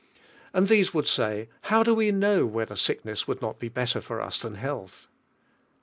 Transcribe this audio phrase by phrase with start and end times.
[0.51, 4.19] And these would say, "How ilu we know whether sickness would not be bettor for
[4.19, 5.07] us than health?"